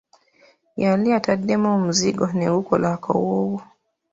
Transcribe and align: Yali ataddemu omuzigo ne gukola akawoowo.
Yali 0.83 1.07
ataddemu 1.17 1.67
omuzigo 1.75 2.25
ne 2.33 2.47
gukola 2.53 2.87
akawoowo. 2.95 3.59